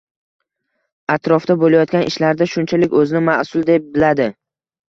[1.15, 4.29] atrofda bo‘layotgan ishlarda shunchalik o‘zini mas’ul deb biladi.